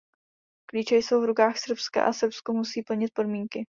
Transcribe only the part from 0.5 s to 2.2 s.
Klíče jsou v rukách Srbska a